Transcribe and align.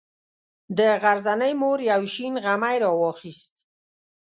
د 0.77 0.79
غرڅنۍ 1.01 1.53
مور 1.61 1.79
یو 1.91 2.03
شین 2.13 2.33
غمی 2.43 2.75
راواخیست. 2.83 3.53